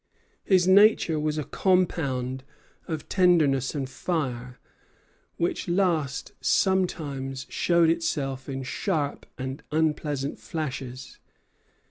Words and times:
His 0.43 0.67
nature 0.67 1.19
was 1.19 1.37
a 1.37 1.43
compound 1.43 2.43
of 2.87 3.07
tenderness 3.07 3.75
and 3.75 3.87
fire, 3.87 4.57
which 5.37 5.67
last 5.67 6.31
sometimes 6.43 7.45
showed 7.49 7.91
itself 7.91 8.49
in 8.49 8.63
sharp 8.63 9.27
and 9.37 9.61
unpleasant 9.71 10.39
flashes. 10.39 11.19